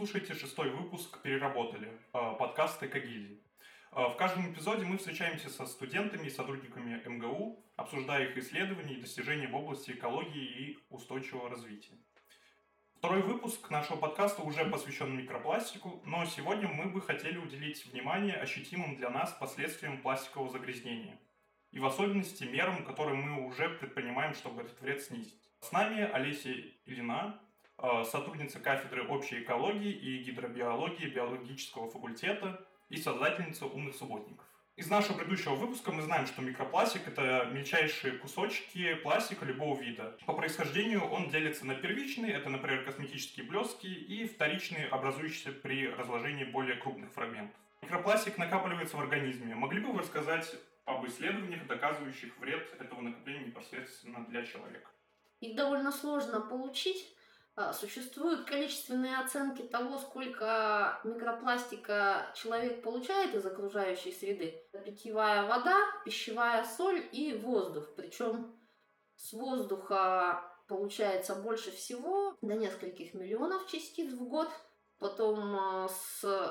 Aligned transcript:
слушаете 0.00 0.32
шестой 0.32 0.70
выпуск 0.70 1.20
«Переработали» 1.20 1.88
э, 1.88 2.34
подкаста 2.38 2.86
«Экогильдии». 2.86 3.44
Э, 3.92 4.06
в 4.08 4.16
каждом 4.16 4.50
эпизоде 4.50 4.86
мы 4.86 4.96
встречаемся 4.96 5.50
со 5.50 5.66
студентами 5.66 6.26
и 6.26 6.30
сотрудниками 6.30 7.06
МГУ, 7.06 7.62
обсуждая 7.76 8.30
их 8.30 8.38
исследования 8.38 8.94
и 8.94 9.00
достижения 9.02 9.46
в 9.46 9.54
области 9.54 9.90
экологии 9.90 10.42
и 10.42 10.78
устойчивого 10.88 11.50
развития. 11.50 11.98
Второй 12.94 13.20
выпуск 13.20 13.68
нашего 13.68 13.98
подкаста 13.98 14.40
уже 14.40 14.64
посвящен 14.64 15.14
микропластику, 15.14 16.02
но 16.06 16.24
сегодня 16.24 16.68
мы 16.68 16.86
бы 16.86 17.02
хотели 17.02 17.36
уделить 17.36 17.84
внимание 17.84 18.36
ощутимым 18.36 18.96
для 18.96 19.10
нас 19.10 19.36
последствиям 19.38 20.00
пластикового 20.00 20.48
загрязнения 20.48 21.20
и 21.72 21.78
в 21.78 21.84
особенности 21.84 22.44
мерам, 22.44 22.86
которые 22.86 23.16
мы 23.16 23.46
уже 23.46 23.68
предпринимаем, 23.68 24.32
чтобы 24.32 24.62
этот 24.62 24.80
вред 24.80 25.02
снизить. 25.02 25.52
С 25.60 25.72
нами 25.72 26.10
Олеся 26.10 26.54
Ильина, 26.86 27.38
сотрудница 28.04 28.60
кафедры 28.60 29.06
общей 29.06 29.42
экологии 29.42 29.92
и 29.92 30.22
гидробиологии 30.22 31.06
биологического 31.06 31.90
факультета 31.90 32.66
и 32.88 32.96
создательница 32.96 33.66
«Умных 33.66 33.94
субботников». 33.94 34.46
Из 34.76 34.88
нашего 34.88 35.18
предыдущего 35.18 35.54
выпуска 35.56 35.92
мы 35.92 36.00
знаем, 36.00 36.26
что 36.26 36.40
микропластик– 36.40 37.02
это 37.06 37.50
мельчайшие 37.52 38.14
кусочки 38.14 38.94
пластика 38.94 39.44
любого 39.44 39.78
вида. 39.78 40.16
По 40.24 40.32
происхождению 40.32 41.04
он 41.04 41.28
делится 41.28 41.66
на 41.66 41.74
первичные, 41.74 42.32
это, 42.32 42.48
например, 42.48 42.84
косметические 42.84 43.44
блески, 43.44 43.86
и 43.86 44.26
вторичные, 44.26 44.86
образующиеся 44.86 45.52
при 45.52 45.86
разложении 45.86 46.44
более 46.44 46.76
крупных 46.76 47.12
фрагментов. 47.12 47.60
Микропластик 47.82 48.38
накапливается 48.38 48.96
в 48.96 49.00
организме. 49.00 49.54
Могли 49.54 49.80
бы 49.80 49.92
вы 49.92 49.98
рассказать 49.98 50.54
об 50.86 51.06
исследованиях, 51.06 51.66
доказывающих 51.66 52.38
вред 52.38 52.74
этого 52.80 53.02
накопления 53.02 53.46
непосредственно 53.46 54.24
для 54.26 54.46
человека? 54.46 54.88
Их 55.40 55.56
довольно 55.56 55.92
сложно 55.92 56.40
получить, 56.40 57.14
существуют 57.72 58.44
количественные 58.44 59.18
оценки 59.18 59.62
того, 59.62 59.98
сколько 59.98 61.00
микропластика 61.04 62.26
человек 62.34 62.82
получает 62.82 63.34
из 63.34 63.44
окружающей 63.46 64.12
среды. 64.12 64.62
Питьевая 64.84 65.46
вода, 65.46 65.76
пищевая 66.04 66.64
соль 66.64 67.06
и 67.12 67.34
воздух. 67.34 67.94
Причем 67.96 68.58
с 69.16 69.32
воздуха 69.32 70.42
получается 70.66 71.34
больше 71.34 71.70
всего, 71.72 72.36
до 72.40 72.54
нескольких 72.54 73.14
миллионов 73.14 73.66
частиц 73.66 74.12
в 74.12 74.28
год. 74.28 74.48
Потом, 74.98 75.56
а, 75.56 75.88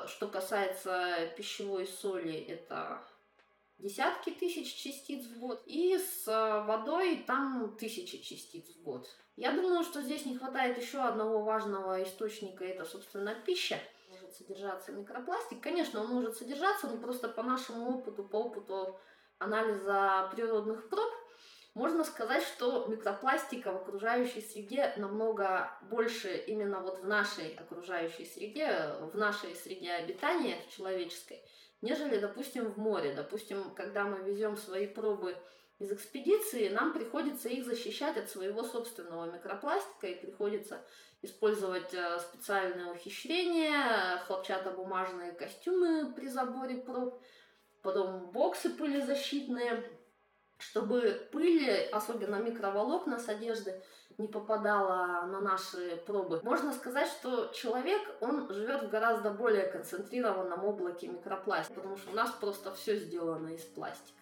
что 0.06 0.28
касается 0.28 1.32
пищевой 1.36 1.86
соли, 1.86 2.34
это 2.34 3.04
десятки 3.80 4.30
тысяч 4.30 4.74
частиц 4.74 5.26
в 5.26 5.38
год. 5.38 5.62
И 5.66 5.98
с 5.98 6.28
а, 6.28 6.62
водой 6.64 7.24
там 7.26 7.76
тысячи 7.78 8.18
частиц 8.18 8.68
в 8.76 8.82
год. 8.82 9.08
Я 9.36 9.52
думаю, 9.52 9.82
что 9.82 10.02
здесь 10.02 10.26
не 10.26 10.36
хватает 10.36 10.78
еще 10.78 10.98
одного 10.98 11.42
важного 11.42 12.02
источника, 12.02 12.64
это, 12.64 12.84
собственно, 12.84 13.34
пища. 13.34 13.78
Может 14.10 14.34
содержаться 14.34 14.92
микропластик. 14.92 15.62
Конечно, 15.62 16.00
он 16.00 16.08
может 16.08 16.36
содержаться, 16.36 16.88
но 16.88 16.98
просто 16.98 17.28
по 17.28 17.42
нашему 17.42 17.98
опыту, 17.98 18.24
по 18.24 18.36
опыту 18.36 18.98
анализа 19.38 20.28
природных 20.32 20.88
проб, 20.88 21.10
можно 21.74 22.02
сказать, 22.02 22.42
что 22.42 22.86
микропластика 22.86 23.72
в 23.72 23.76
окружающей 23.76 24.40
среде 24.40 24.92
намного 24.96 25.70
больше 25.82 26.36
именно 26.36 26.80
вот 26.80 26.98
в 26.98 27.06
нашей 27.06 27.54
окружающей 27.54 28.24
среде, 28.24 28.92
в 29.12 29.16
нашей 29.16 29.54
среде 29.54 29.92
обитания 29.92 30.58
человеческой, 30.76 31.40
нежели, 31.82 32.18
допустим, 32.18 32.66
в 32.66 32.78
море. 32.78 33.14
Допустим, 33.14 33.70
когда 33.74 34.04
мы 34.04 34.18
везем 34.18 34.56
свои 34.56 34.86
пробы 34.86 35.36
из 35.78 35.90
экспедиции, 35.92 36.68
нам 36.68 36.92
приходится 36.92 37.48
их 37.48 37.64
защищать 37.64 38.16
от 38.16 38.28
своего 38.28 38.62
собственного 38.62 39.30
микропластика 39.30 40.06
и 40.06 40.20
приходится 40.20 40.84
использовать 41.22 41.92
э, 41.94 42.18
специальные 42.20 42.92
ухищрения, 42.92 44.18
хлопчатобумажные 44.26 45.32
костюмы 45.32 46.12
при 46.12 46.28
заборе 46.28 46.76
проб, 46.76 47.22
потом 47.82 48.30
боксы 48.30 48.70
пылезащитные, 48.70 49.90
чтобы 50.58 51.28
пыль, 51.32 51.88
особенно 51.92 52.36
микроволокна 52.36 53.18
с 53.18 53.28
одежды, 53.28 53.82
не 54.20 54.28
попадала 54.28 55.26
на 55.26 55.40
наши 55.40 55.96
пробы. 56.06 56.40
Можно 56.42 56.72
сказать, 56.72 57.08
что 57.08 57.46
человек, 57.46 58.00
он 58.20 58.52
живет 58.52 58.82
в 58.82 58.90
гораздо 58.90 59.30
более 59.30 59.66
концентрированном 59.66 60.64
облаке 60.64 61.08
микропластика, 61.08 61.74
потому 61.74 61.96
что 61.96 62.10
у 62.10 62.14
нас 62.14 62.30
просто 62.32 62.72
все 62.74 62.96
сделано 62.96 63.48
из 63.48 63.62
пластика. 63.62 64.20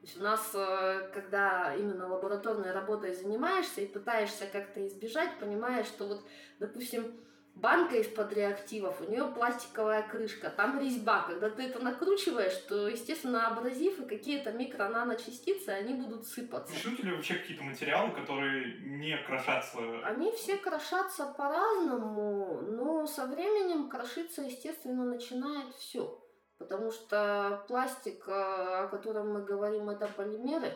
То 0.00 0.06
есть 0.06 0.20
у 0.20 0.22
нас, 0.22 0.50
э, 0.54 1.10
когда 1.14 1.74
именно 1.74 2.08
лабораторной 2.08 2.72
работой 2.72 3.14
занимаешься 3.14 3.80
и 3.80 3.86
пытаешься 3.86 4.46
как-то 4.46 4.86
избежать, 4.86 5.38
понимаешь, 5.40 5.86
что 5.86 6.06
вот, 6.06 6.22
допустим, 6.58 7.18
банка 7.54 7.96
из-под 7.96 8.32
реактивов, 8.32 9.00
у 9.00 9.04
нее 9.04 9.24
пластиковая 9.26 10.02
крышка, 10.02 10.50
там 10.50 10.80
резьба. 10.80 11.22
Когда 11.22 11.50
ты 11.50 11.62
это 11.62 11.78
накручиваешь, 11.78 12.56
то, 12.68 12.88
естественно, 12.88 13.48
абразив 13.48 14.00
и 14.00 14.06
какие-то 14.06 14.52
микро-наночастицы, 14.52 15.70
они 15.70 15.94
будут 15.94 16.26
сыпаться. 16.26 16.72
Существуют 16.72 17.04
ли 17.04 17.12
вообще 17.12 17.34
какие-то 17.34 17.64
материалы, 17.64 18.12
которые 18.12 18.80
не 18.80 19.16
крошатся? 19.18 19.78
Они 20.04 20.30
все 20.32 20.56
крошатся 20.56 21.26
по-разному, 21.26 22.60
но 22.62 23.06
со 23.06 23.26
временем 23.26 23.88
крошиться, 23.88 24.42
естественно, 24.42 25.04
начинает 25.04 25.74
все. 25.76 26.20
Потому 26.58 26.90
что 26.92 27.64
пластик, 27.68 28.28
э, 28.28 28.32
о 28.32 28.88
котором 28.88 29.32
мы 29.32 29.42
говорим, 29.42 29.90
это 29.90 30.06
полимеры. 30.06 30.72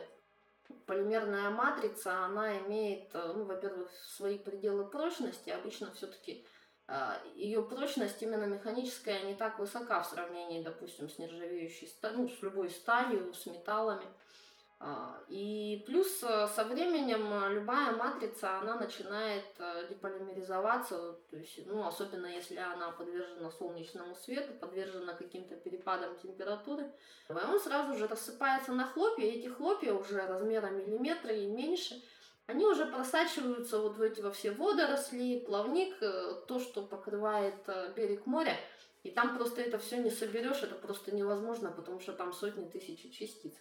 Полимерная 0.86 1.50
матрица, 1.50 2.24
она 2.24 2.58
имеет, 2.58 3.14
э, 3.14 3.32
ну, 3.34 3.44
во-первых, 3.44 3.90
свои 3.92 4.38
пределы 4.38 4.84
прочности. 4.84 5.50
Обычно 5.50 5.92
все-таки 5.92 6.44
ее 7.34 7.62
прочность 7.62 8.22
именно 8.22 8.44
механическая 8.44 9.22
не 9.24 9.34
так 9.34 9.58
высока 9.58 10.02
в 10.02 10.06
сравнении, 10.06 10.62
допустим, 10.62 11.08
с 11.10 11.18
нержавеющей 11.18 11.86
сталью, 11.86 12.22
ну, 12.22 12.28
с 12.28 12.42
любой 12.42 12.70
сталью, 12.70 13.34
с 13.34 13.46
металлами. 13.46 14.06
А, 14.80 15.20
и 15.28 15.82
плюс 15.86 16.22
э, 16.22 16.46
со 16.54 16.62
временем 16.62 17.32
э, 17.32 17.54
любая 17.54 17.96
матрица, 17.96 18.58
она 18.58 18.76
начинает 18.76 19.44
э, 19.58 19.88
деполимеризоваться, 19.88 21.16
то 21.28 21.36
есть, 21.36 21.66
ну, 21.66 21.84
особенно 21.84 22.26
если 22.26 22.58
она 22.58 22.92
подвержена 22.92 23.50
солнечному 23.50 24.14
свету, 24.14 24.52
подвержена 24.54 25.14
каким-то 25.14 25.56
перепадам 25.56 26.16
температуры, 26.18 26.92
он 27.28 27.58
сразу 27.58 27.98
же 27.98 28.06
рассыпается 28.06 28.70
на 28.70 28.86
хлопья, 28.86 29.24
и 29.24 29.40
эти 29.40 29.48
хлопья 29.48 29.94
уже 29.94 30.24
размером 30.24 30.78
миллиметра 30.78 31.34
и 31.34 31.46
меньше, 31.46 32.00
они 32.48 32.66
уже 32.66 32.86
просачиваются 32.86 33.78
вот 33.78 33.96
в 33.96 34.02
эти 34.02 34.20
во 34.20 34.32
все 34.32 34.50
водоросли, 34.50 35.38
плавник, 35.46 35.98
то, 36.00 36.58
что 36.58 36.82
покрывает 36.82 37.54
берег 37.94 38.26
моря, 38.26 38.56
и 39.04 39.10
там 39.10 39.36
просто 39.36 39.60
это 39.60 39.78
все 39.78 39.98
не 39.98 40.10
соберешь, 40.10 40.62
это 40.62 40.74
просто 40.74 41.14
невозможно, 41.14 41.70
потому 41.70 42.00
что 42.00 42.12
там 42.12 42.32
сотни 42.32 42.68
тысяч 42.68 43.16
частиц. 43.16 43.54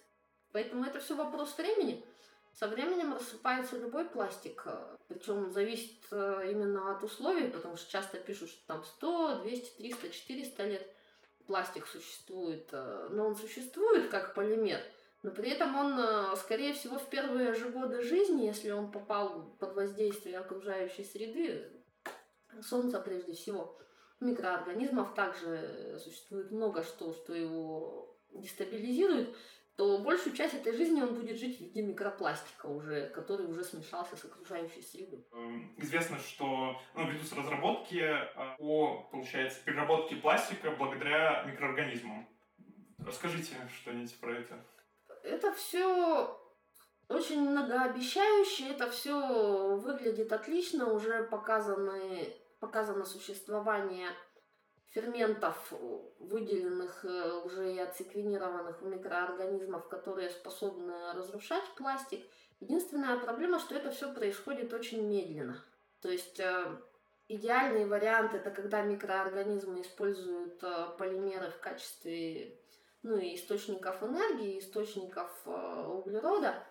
Поэтому 0.52 0.84
это 0.84 0.98
все 0.98 1.14
вопрос 1.14 1.56
времени. 1.56 2.04
Со 2.52 2.66
временем 2.66 3.14
рассыпается 3.14 3.78
любой 3.78 4.06
пластик, 4.06 4.66
причем 5.06 5.52
зависит 5.52 6.02
э, 6.10 6.48
именно 6.50 6.90
от 6.90 7.04
условий, 7.04 7.48
потому 7.48 7.76
что 7.76 7.90
часто 7.90 8.18
пишут, 8.18 8.50
что 8.50 8.66
там 8.66 8.84
100, 8.84 9.42
200, 9.42 9.76
300, 9.76 10.10
400 10.10 10.64
лет 10.64 10.94
пластик 11.46 11.86
существует, 11.86 12.68
э, 12.72 13.08
но 13.10 13.28
он 13.28 13.36
существует 13.36 14.10
как 14.10 14.34
полимер, 14.34 14.80
но 15.22 15.30
при 15.30 15.50
этом 15.50 15.76
он, 15.76 15.98
э, 15.98 16.36
скорее 16.36 16.74
всего, 16.74 16.98
в 16.98 17.08
первые 17.08 17.54
же 17.54 17.70
годы 17.70 18.02
жизни, 18.02 18.46
если 18.46 18.70
он 18.70 18.90
попал 18.92 19.56
под 19.58 19.74
воздействие 19.74 20.38
окружающей 20.38 21.04
среды, 21.04 21.72
солнца 22.62 23.00
прежде 23.00 23.32
всего, 23.32 23.78
микроорганизмов 24.20 25.14
также 25.14 25.98
существует 25.98 26.50
много 26.50 26.82
что, 26.82 27.12
что 27.12 27.34
его 27.34 28.16
дестабилизирует, 28.32 29.34
то 29.76 29.98
большую 29.98 30.34
часть 30.34 30.54
этой 30.54 30.72
жизни 30.76 31.00
он 31.00 31.14
будет 31.14 31.38
жить 31.38 31.58
в 31.58 31.60
виде 31.60 31.82
микропластика 31.82 32.66
уже, 32.66 33.08
который 33.10 33.46
уже 33.46 33.62
смешался 33.62 34.16
с 34.16 34.24
окружающей 34.24 34.82
средой. 34.82 35.24
Эм, 35.32 35.72
известно, 35.78 36.18
что 36.18 36.80
ну, 36.94 37.08
ведутся 37.08 37.36
разработки 37.36 37.96
э, 37.96 38.56
о, 38.58 39.08
получается, 39.12 39.60
переработке 39.64 40.16
пластика 40.16 40.72
благодаря 40.72 41.44
микроорганизмам. 41.44 42.28
Расскажите 42.98 43.54
что-нибудь 43.80 44.18
про 44.18 44.38
это. 44.38 44.64
Это 45.28 45.52
все 45.52 46.38
очень 47.08 47.48
многообещающе, 47.48 48.70
это 48.70 48.90
все 48.90 49.76
выглядит 49.76 50.32
отлично, 50.32 50.92
уже 50.92 51.22
показаны, 51.24 52.34
показано 52.60 53.04
существование 53.04 54.08
ферментов, 54.90 55.72
выделенных 56.18 57.04
э, 57.04 57.42
уже 57.44 57.74
и 57.74 57.78
отсеквенированных 57.78 58.80
микроорганизмов, 58.82 59.88
которые 59.88 60.30
способны 60.30 61.12
разрушать 61.12 61.64
пластик. 61.76 62.24
Единственная 62.60 63.18
проблема, 63.18 63.58
что 63.58 63.74
это 63.74 63.90
все 63.90 64.12
происходит 64.12 64.72
очень 64.72 65.06
медленно. 65.06 65.62
То 66.00 66.10
есть 66.10 66.40
э, 66.40 66.76
идеальный 67.28 67.86
вариант 67.86 68.34
это 68.34 68.50
когда 68.50 68.82
микроорганизмы 68.82 69.82
используют 69.82 70.62
э, 70.62 70.86
полимеры 70.98 71.50
в 71.50 71.60
качестве 71.60 72.58
ну, 73.08 73.18
источников 73.18 74.02
энергии, 74.02 74.58
источников 74.58 75.30
углерода. 75.46 76.62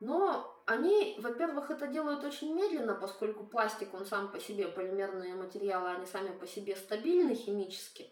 Но 0.00 0.62
они, 0.66 1.16
во-первых, 1.18 1.70
это 1.70 1.86
делают 1.86 2.24
очень 2.24 2.54
медленно, 2.54 2.94
поскольку 2.94 3.44
пластик, 3.44 3.94
он 3.94 4.04
сам 4.04 4.30
по 4.32 4.40
себе, 4.40 4.68
полимерные 4.68 5.34
материалы, 5.34 5.90
они 5.90 6.06
сами 6.06 6.36
по 6.36 6.46
себе 6.46 6.74
стабильны 6.74 7.34
химически. 7.34 8.10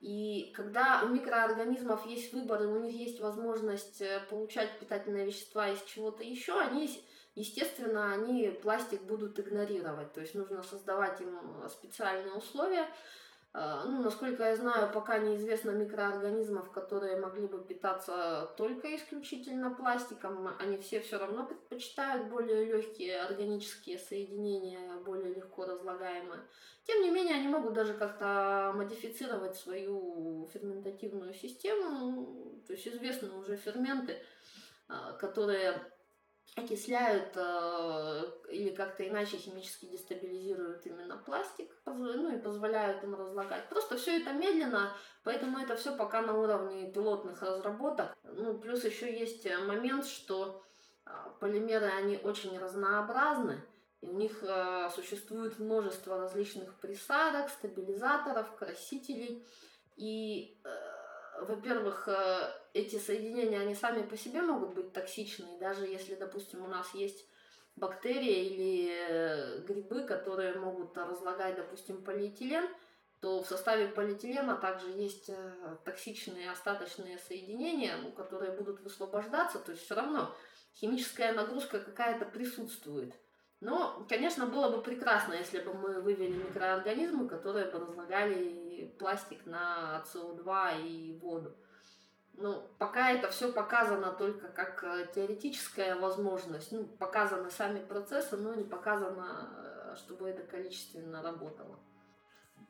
И 0.00 0.52
когда 0.56 1.02
у 1.04 1.08
микроорганизмов 1.10 2.06
есть 2.06 2.32
выбор, 2.32 2.64
и 2.64 2.66
у 2.66 2.80
них 2.80 2.92
есть 2.92 3.20
возможность 3.20 4.00
э, 4.00 4.20
получать 4.28 4.80
питательные 4.80 5.26
вещества 5.26 5.68
из 5.68 5.80
чего-то 5.82 6.24
еще, 6.24 6.58
они, 6.58 6.90
естественно, 7.36 8.12
они 8.12 8.48
пластик 8.62 9.02
будут 9.02 9.38
игнорировать. 9.38 10.12
То 10.12 10.20
есть 10.20 10.34
нужно 10.34 10.64
создавать 10.64 11.20
им 11.20 11.38
специальные 11.68 12.34
условия, 12.34 12.88
ну, 13.54 14.02
насколько 14.02 14.44
я 14.44 14.56
знаю, 14.56 14.90
пока 14.92 15.18
неизвестно 15.18 15.72
микроорганизмов, 15.72 16.70
которые 16.70 17.20
могли 17.20 17.46
бы 17.46 17.62
питаться 17.62 18.50
только 18.56 18.96
исключительно 18.96 19.74
пластиком. 19.74 20.48
Они 20.58 20.78
все 20.78 21.00
все 21.00 21.18
равно 21.18 21.44
предпочитают 21.44 22.28
более 22.28 22.64
легкие 22.64 23.20
органические 23.20 23.98
соединения, 23.98 24.96
более 25.04 25.34
легко 25.34 25.66
разлагаемые. 25.66 26.40
Тем 26.86 27.02
не 27.02 27.10
менее, 27.10 27.36
они 27.36 27.48
могут 27.48 27.74
даже 27.74 27.92
как-то 27.92 28.72
модифицировать 28.74 29.56
свою 29.56 30.48
ферментативную 30.54 31.34
систему. 31.34 32.58
То 32.66 32.72
есть 32.72 32.88
известны 32.88 33.32
уже 33.32 33.56
ферменты, 33.56 34.16
а, 34.88 35.12
которые 35.12 35.78
окисляют 36.54 37.32
э, 37.34 38.22
или 38.50 38.70
как-то 38.74 39.08
иначе 39.08 39.38
химически 39.38 39.86
дестабилизируют 39.86 40.84
именно 40.86 41.16
пластик, 41.16 41.70
ну 41.86 42.34
и 42.34 42.40
позволяют 42.40 43.02
им 43.04 43.14
разлагать. 43.14 43.68
Просто 43.68 43.96
все 43.96 44.20
это 44.20 44.32
медленно, 44.32 44.94
поэтому 45.24 45.58
это 45.58 45.76
все 45.76 45.96
пока 45.96 46.20
на 46.20 46.38
уровне 46.38 46.90
пилотных 46.92 47.40
разработок. 47.42 48.14
Ну, 48.24 48.58
плюс 48.58 48.84
еще 48.84 49.18
есть 49.18 49.46
момент, 49.66 50.06
что 50.06 50.62
э, 51.06 51.10
полимеры, 51.40 51.86
они 51.86 52.18
очень 52.18 52.58
разнообразны, 52.58 53.62
и 54.02 54.06
у 54.08 54.14
них 54.14 54.42
э, 54.42 54.90
существует 54.94 55.58
множество 55.58 56.18
различных 56.18 56.74
присадок, 56.80 57.48
стабилизаторов, 57.48 58.54
красителей. 58.56 59.46
И 59.96 60.60
э, 60.64 60.91
во-первых, 61.40 62.08
э, 62.08 62.52
эти 62.74 62.96
соединения, 62.96 63.60
они 63.60 63.74
сами 63.74 64.02
по 64.02 64.16
себе 64.16 64.42
могут 64.42 64.74
быть 64.74 64.92
токсичны, 64.92 65.58
даже 65.58 65.86
если, 65.86 66.14
допустим, 66.14 66.64
у 66.64 66.68
нас 66.68 66.94
есть 66.94 67.26
бактерии 67.76 68.46
или 68.46 68.92
э, 68.92 69.58
грибы, 69.60 70.02
которые 70.02 70.54
могут 70.54 70.96
разлагать, 70.96 71.56
допустим, 71.56 72.02
полиэтилен, 72.04 72.68
то 73.20 73.42
в 73.42 73.46
составе 73.46 73.88
полиэтилена 73.88 74.56
также 74.56 74.88
есть 74.90 75.28
э, 75.28 75.76
токсичные 75.84 76.50
остаточные 76.50 77.18
соединения, 77.18 77.96
ну, 78.02 78.12
которые 78.12 78.52
будут 78.52 78.80
высвобождаться, 78.80 79.58
то 79.58 79.72
есть 79.72 79.84
все 79.84 79.94
равно 79.94 80.34
химическая 80.74 81.32
нагрузка 81.32 81.80
какая-то 81.80 82.24
присутствует. 82.26 83.14
Но, 83.62 84.04
конечно, 84.08 84.46
было 84.46 84.76
бы 84.76 84.82
прекрасно, 84.82 85.34
если 85.34 85.60
бы 85.60 85.72
мы 85.72 86.00
вывели 86.00 86.32
микроорганизмы, 86.32 87.28
которые 87.28 87.70
бы 87.70 87.78
разлагали 87.78 88.92
пластик 88.98 89.46
на 89.46 90.02
СО2 90.12 90.82
и 90.82 91.18
воду. 91.20 91.54
Ну, 92.34 92.68
пока 92.78 93.12
это 93.12 93.30
все 93.30 93.52
показано 93.52 94.10
только 94.14 94.48
как 94.48 94.82
э, 94.82 95.06
теоретическая 95.14 95.94
возможность. 95.94 96.72
Ну, 96.72 96.86
показаны 96.98 97.50
сами 97.50 97.78
процессы, 97.78 98.36
но 98.36 98.52
не 98.56 98.64
показано, 98.64 99.48
э, 99.56 99.94
чтобы 99.94 100.28
это 100.28 100.42
количественно 100.42 101.22
работало. 101.22 101.78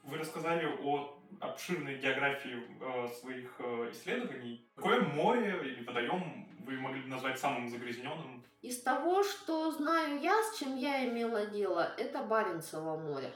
Вы 0.02 0.18
рассказали 0.18 0.66
о 0.82 1.18
обширной 1.40 1.96
географии 2.00 2.66
э, 2.80 3.08
своих 3.08 3.54
э, 3.60 3.90
исследований. 3.92 4.68
Какое 4.74 5.00
море 5.00 5.58
или 5.62 5.84
водоем 5.86 6.41
вы 6.64 6.78
могли 6.78 7.02
бы 7.02 7.08
назвать 7.08 7.38
самым 7.38 7.68
загрязненным? 7.68 8.42
Из 8.62 8.80
того, 8.80 9.22
что 9.22 9.72
знаю 9.72 10.20
я, 10.20 10.40
с 10.42 10.58
чем 10.58 10.76
я 10.76 11.08
имела 11.08 11.46
дело, 11.46 11.92
это 11.98 12.22
Баренцево 12.22 12.96
море. 12.96 13.32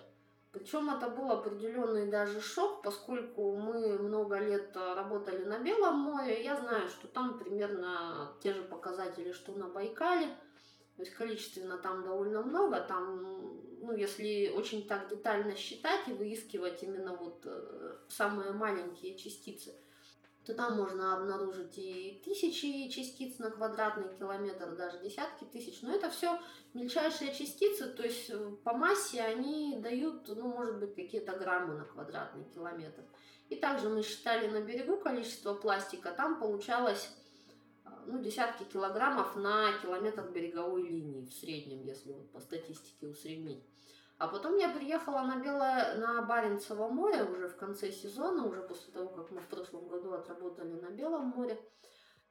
Причем 0.53 0.89
это 0.89 1.11
был 1.11 1.31
определенный 1.31 2.09
даже 2.11 2.41
шок, 2.41 2.83
поскольку 2.83 3.57
мы 3.57 3.99
много 3.99 4.39
лет 4.39 4.75
работали 4.75 5.45
на 5.45 5.59
Белом 5.59 5.99
море. 5.99 6.43
Я 6.43 6.57
знаю, 6.57 6.89
что 6.89 7.09
там 7.09 7.39
примерно 7.39 8.33
те 8.41 8.55
же 8.55 8.63
показатели, 8.63 9.33
что 9.33 9.53
на 9.53 9.69
Байкале. 9.69 10.29
То 10.97 11.03
есть 11.03 11.13
количественно 11.13 11.77
там 11.77 12.05
довольно 12.05 12.41
много. 12.43 12.81
Там, 12.81 13.61
ну, 13.83 13.95
если 13.95 14.51
очень 14.57 14.87
так 14.87 15.09
детально 15.09 15.55
считать 15.57 16.09
и 16.09 16.15
выискивать 16.15 16.83
именно 16.83 17.15
вот 17.15 17.43
э, 17.45 17.97
самые 18.09 18.53
маленькие 18.53 19.19
частицы– 19.19 19.75
то 20.47 20.55
там 20.55 20.77
можно 20.77 21.17
обнаружить 21.17 21.77
и 21.77 22.23
тысячи 22.25 22.89
частиц 22.89 23.39
на 23.41 23.51
квадратный 23.51 24.17
километр, 24.17 24.77
даже 24.77 25.01
десятки 25.01 25.43
тысяч. 25.43 25.83
Но 25.83 25.93
это 25.93 26.09
все 26.09 26.39
мельчайшие 26.73 27.35
частицы, 27.35 27.89
то 27.89 28.05
есть 28.05 28.31
э, 28.31 28.57
по 28.63 28.73
массе 28.73 29.23
они 29.23 29.79
дают, 29.81 30.29
ну, 30.29 30.47
может 30.47 30.79
быть, 30.79 30.95
какие-то 30.95 31.37
граммы 31.37 31.75
на 31.75 31.85
квадратный 31.85 32.45
километр. 32.45 33.03
И 33.49 33.57
также 33.57 33.89
мы 33.89 34.03
считали 34.03 34.47
на 34.47 34.61
берегу 34.61 34.99
количество 34.99 35.55
пластика, 35.55 36.13
там 36.13 36.39
получалось 36.39 37.11
э, 37.85 37.89
ну, 38.07 38.23
десятки 38.23 38.63
килограммов 38.63 39.35
на 39.35 39.73
километр 39.83 40.31
береговой 40.31 40.85
линии 40.85 41.27
в 41.27 41.33
среднем, 41.33 41.83
если 41.83 42.13
вот 42.13 42.31
по 42.31 42.39
статистике 42.39 43.09
усреднить. 43.09 43.65
А 44.19 44.29
потом 44.29 44.57
я 44.57 44.71
приехала 44.71 45.21
на 45.23 45.37
Белое, 45.37 45.97
на 45.99 46.23
Баренцево 46.23 46.89
море 46.89 47.25
уже 47.25 47.49
в 47.49 47.57
конце 47.57 47.93
сезона, 47.93 48.47
уже 48.47 48.63
после 48.63 48.93
того, 48.93 49.11
как 49.11 49.31
мы 49.31 49.41
в 49.41 49.49
прошлом 49.49 49.89
году 49.89 50.15
отработали 50.15 50.73
на 50.81 50.91
Белом 50.91 51.27
море. 51.29 51.61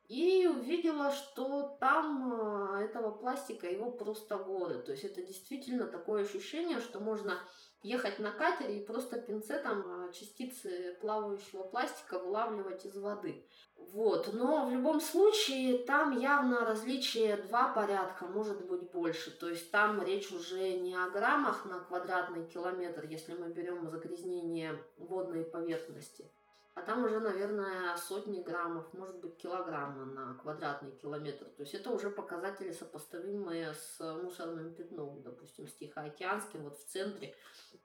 И 0.08 0.48
увидела, 0.48 1.12
что 1.12 1.78
там 1.80 2.78
э, 2.78 2.86
этого 2.86 3.12
пластика, 3.12 3.68
его 3.68 3.92
просто 3.92 4.38
горы. 4.38 4.80
То 4.80 4.92
есть 4.92 5.04
это 5.04 5.22
действительно 5.22 5.88
такое 5.88 6.24
ощущение, 6.24 6.80
что 6.80 7.00
можно 7.00 7.40
ехать 7.84 8.20
на 8.20 8.32
катере 8.32 8.80
и 8.80 8.86
просто 8.86 9.20
пинцетом 9.20 9.84
а, 9.86 10.12
частицы 10.12 10.98
плавающего 11.02 11.64
пластика 11.64 12.20
вылавливать 12.20 12.86
из 12.86 12.98
воды. 12.98 13.46
Вот. 13.78 14.34
Но 14.34 14.66
в 14.66 14.72
любом 14.72 15.00
случае 15.00 15.80
там 15.80 16.18
явно 16.18 16.66
различие 16.66 17.38
два 17.38 17.74
порядка, 17.74 18.26
может 18.26 18.66
быть 18.66 18.92
больше. 18.92 19.32
То 19.32 19.50
есть 19.50 19.70
там 19.72 20.04
речь 20.04 20.32
уже 20.32 20.74
не 20.80 20.96
о 20.96 21.10
граммах 21.10 21.66
на 21.66 21.80
квадратный 21.80 22.48
километр, 22.48 23.06
если 23.06 23.34
мы 23.34 23.50
берем 23.50 23.88
загрязнение 23.90 24.84
водной 24.98 25.44
поверхности, 25.44 26.32
а 26.76 26.82
там 26.82 27.06
уже, 27.06 27.22
наверное, 27.22 27.96
сотни 27.96 28.42
граммов, 28.42 28.94
может 28.94 29.22
быть, 29.22 29.38
килограмма 29.38 30.06
на 30.06 30.34
квадратный 30.34 30.92
километр. 30.92 31.46
То 31.46 31.64
есть 31.64 31.74
это 31.74 31.90
уже 31.90 32.10
показатели 32.10 32.74
сопоставимые 32.74 33.74
с 33.74 33.98
мусорным 34.22 34.76
пятном, 34.76 35.24
допустим, 35.24 35.68
с 35.68 35.74
Тихоокеанским, 35.74 36.64
вот 36.64 36.78
в 36.78 36.86
центре, 36.86 37.34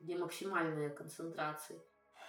где 0.00 0.18
максимальные 0.18 0.90
концентрации. 0.90 1.80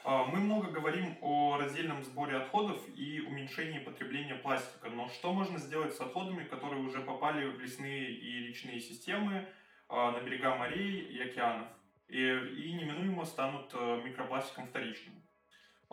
А, 0.04 0.26
мы 0.26 0.40
много 0.40 0.70
говорим 0.70 1.18
о 1.22 1.58
раздельном 1.58 2.04
сборе 2.04 2.38
отходов 2.38 2.80
и 2.96 3.22
уменьшении 3.22 3.80
потребления 3.80 4.36
пластика, 4.36 4.90
но 4.90 5.10
что 5.10 5.34
можно 5.34 5.58
сделать 5.58 5.96
с 5.96 6.02
отходами, 6.02 6.44
которые 6.44 6.84
уже 6.84 7.02
попали 7.02 7.46
в 7.46 7.60
лесные 7.60 8.12
и 8.12 8.48
речные 8.48 8.80
системы, 8.80 9.48
а, 9.90 10.12
на 10.12 10.22
берега 10.22 10.56
морей 10.56 11.02
и 11.02 11.22
океанов, 11.22 11.70
и, 12.08 12.20
и 12.20 12.74
неминуемо 12.74 13.26
станут 13.26 13.72
а, 13.74 14.00
микропластиком 14.04 14.68
вторичным? 14.68 15.22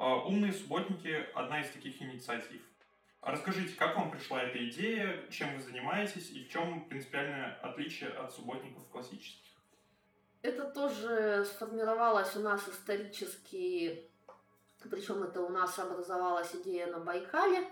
А, 0.00 0.14
умные 0.14 0.52
субботники– 0.52 1.26
одна 1.34 1.60
из 1.60 1.70
таких 1.70 2.00
инициатив. 2.00 2.62
Расскажите, 3.20 3.76
как 3.76 3.96
вам 3.96 4.12
пришла 4.12 4.40
эта 4.40 4.64
идея, 4.68 5.28
чем 5.28 5.56
вы 5.56 5.60
занимаетесь 5.60 6.30
и 6.30 6.44
в 6.44 6.50
чем 6.50 6.88
принципиальное 6.88 7.58
отличие 7.62 8.10
от 8.10 8.32
субботников 8.32 8.86
классических? 8.92 9.50
Это 10.42 10.70
тоже 10.70 11.44
сформировалось 11.44 12.36
у 12.36 12.40
нас 12.40 12.68
исторически, 12.68 14.08
причем 14.88 15.24
это 15.24 15.42
у 15.42 15.48
нас 15.48 15.76
образовалась 15.80 16.54
идея 16.54 16.86
на 16.86 17.00
Байкале. 17.00 17.68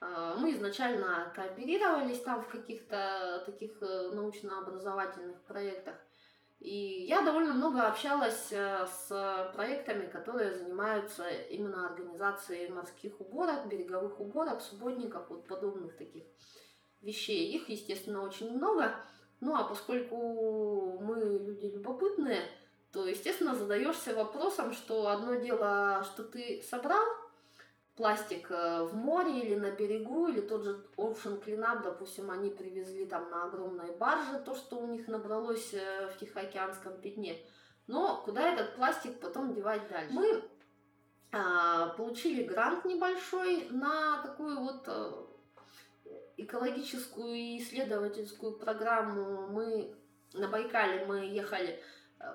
А, 0.00 0.36
мы 0.36 0.52
изначально 0.52 1.32
кооперировались 1.34 2.22
там 2.22 2.42
в 2.42 2.48
каких-то 2.48 3.42
таких 3.44 3.72
э, 3.82 4.10
научно-образовательных 4.12 5.40
проектах. 5.42 5.96
И 6.60 7.04
я 7.06 7.22
довольно 7.22 7.52
много 7.52 7.82
общалась 7.86 8.48
э, 8.50 8.86
с 8.86 9.52
проектами, 9.54 10.06
которые 10.06 10.54
занимаются 10.54 11.28
именно 11.28 11.86
организацией 11.86 12.70
морских 12.70 13.20
уборок, 13.20 13.68
береговых 13.68 14.18
уборок, 14.20 14.62
субботников, 14.62 15.28
вот 15.28 15.46
подобных 15.46 15.96
таких 15.96 16.24
вещей. 17.02 17.52
Их, 17.54 17.68
естественно, 17.68 18.22
очень 18.22 18.56
много. 18.56 18.94
Ну 19.40 19.54
а 19.54 19.64
поскольку 19.64 20.98
мы 20.98 21.16
люди 21.20 21.66
любопытные, 21.66 22.40
то, 22.90 23.06
естественно, 23.06 23.54
задаешься 23.54 24.14
вопросом, 24.14 24.72
что 24.72 25.08
одно 25.08 25.34
дело, 25.34 26.02
что 26.04 26.24
ты 26.24 26.62
собрал, 26.62 27.04
пластик 27.96 28.50
э, 28.50 28.82
в 28.84 28.94
море 28.94 29.40
или 29.40 29.54
на 29.54 29.70
берегу, 29.70 30.28
или 30.28 30.40
тот 30.40 30.64
же 30.64 30.84
Ocean 30.96 31.42
Cleanup, 31.42 31.82
допустим, 31.82 32.30
они 32.30 32.50
привезли 32.50 33.06
там 33.06 33.30
на 33.30 33.44
огромной 33.44 33.96
барже 33.96 34.38
то, 34.44 34.54
что 34.54 34.76
у 34.76 34.86
них 34.86 35.08
набралось 35.08 35.72
э, 35.72 36.08
в 36.08 36.18
Тихоокеанском 36.18 37.00
пятне. 37.00 37.38
Но 37.86 38.22
куда 38.24 38.52
этот 38.52 38.76
пластик 38.76 39.18
потом 39.20 39.54
девать 39.54 39.88
дальше? 39.88 40.12
Мы 40.12 40.42
а, 41.32 41.88
получили 41.90 42.42
грант 42.42 42.84
небольшой 42.84 43.68
на 43.70 44.22
такую 44.22 44.60
вот 44.60 44.84
э, 44.86 45.12
экологическую 46.36 47.34
и 47.34 47.58
исследовательскую 47.58 48.58
программу 48.58 49.46
мы 49.48 49.94
на 50.34 50.48
Байкале 50.48 51.06
мы 51.06 51.26
ехали 51.26 51.82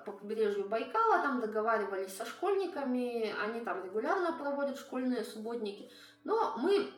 по 0.04 0.12
побережью 0.12 0.68
Байкала, 0.68 1.22
там 1.22 1.40
договаривались 1.40 2.16
со 2.16 2.24
школьниками, 2.24 3.34
они 3.42 3.60
там 3.60 3.84
регулярно 3.84 4.32
проводят 4.32 4.78
школьные 4.78 5.24
субботники. 5.24 5.90
Но 6.24 6.56
мы 6.58 6.90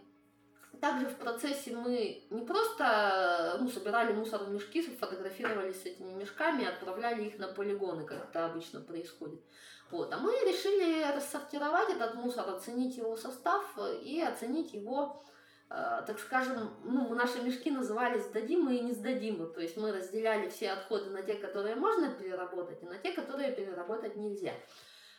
также 0.80 1.06
в 1.06 1.16
процессе 1.16 1.74
мы 1.74 2.26
не 2.30 2.44
просто 2.44 3.56
ну, 3.60 3.68
собирали 3.68 4.12
мусор 4.12 4.44
в 4.44 4.50
мешки, 4.50 4.82
фотографировались 4.82 5.82
с 5.82 5.86
этими 5.86 6.12
мешками 6.12 6.66
отправляли 6.66 7.24
их 7.24 7.38
на 7.38 7.48
полигоны, 7.48 8.04
как 8.04 8.28
это 8.28 8.46
обычно 8.46 8.80
происходит. 8.80 9.40
Вот. 9.90 10.12
А 10.12 10.18
мы 10.18 10.32
решили 10.32 11.10
рассортировать 11.14 11.90
этот 11.90 12.14
мусор, 12.14 12.48
оценить 12.48 12.96
его 12.96 13.16
состав 13.16 13.64
и 14.02 14.20
оценить 14.20 14.74
его, 14.74 15.24
э, 15.26 15.33
так 15.68 16.18
скажем, 16.18 16.70
ну, 16.84 17.14
наши 17.14 17.42
мешки 17.42 17.70
назывались 17.70 18.24
сдадимы 18.24 18.76
и 18.76 18.80
не 18.80 18.92
сдадимы. 18.92 19.46
То 19.46 19.60
есть 19.60 19.76
мы 19.76 19.92
разделяли 19.92 20.48
все 20.48 20.72
отходы 20.72 21.10
на 21.10 21.22
те, 21.22 21.34
которые 21.34 21.74
можно 21.74 22.10
переработать, 22.10 22.82
и 22.82 22.86
на 22.86 22.98
те, 22.98 23.12
которые 23.12 23.52
переработать 23.52 24.16
нельзя. 24.16 24.52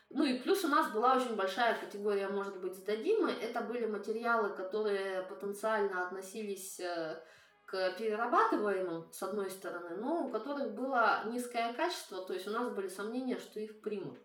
Ну 0.10 0.24
и 0.24 0.40
плюс 0.40 0.64
у 0.64 0.68
нас 0.68 0.92
была 0.92 1.16
очень 1.16 1.36
большая 1.36 1.76
категория, 1.78 2.30
может 2.30 2.58
быть, 2.62 2.76
сдадимы. 2.76 3.32
Это 3.32 3.62
были 3.62 3.86
материалы, 3.86 4.50
которые 4.50 5.24
потенциально 5.24 6.06
относились 6.06 6.80
э, 6.80 7.20
к 7.66 7.92
перерабатываемым, 7.98 9.12
с 9.12 9.24
одной 9.24 9.50
стороны, 9.50 9.98
но 9.98 10.26
у 10.26 10.30
которых 10.30 10.74
было 10.74 11.24
низкое 11.26 11.74
качество, 11.74 12.24
то 12.24 12.34
есть 12.34 12.48
у 12.48 12.52
нас 12.52 12.70
были 12.70 12.88
сомнения, 12.88 13.40
что 13.40 13.60
их 13.60 13.82
примут. 13.82 14.20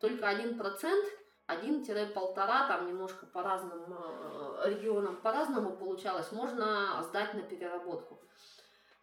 Только 0.00 0.28
один 0.28 0.58
процент, 0.58 1.04
1-1,5, 1.48 2.34
там 2.34 2.86
немножко 2.86 3.26
по 3.26 3.42
разным 3.42 3.82
э, 3.88 4.70
регионам 4.70 5.16
по-разному 5.16 5.76
получалось, 5.76 6.32
можно 6.32 7.02
сдать 7.02 7.34
на 7.34 7.42
переработку. 7.42 8.20